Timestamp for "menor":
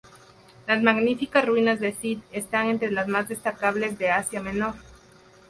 4.41-4.73